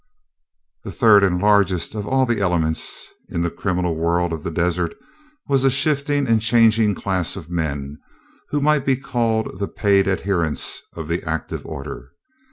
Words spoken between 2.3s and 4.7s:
elements in the criminal world of the